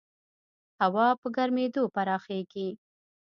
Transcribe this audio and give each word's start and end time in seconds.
هوا 0.81 1.07
په 1.21 1.27
ګرمېدو 1.35 1.83
پراخېږي. 1.95 2.69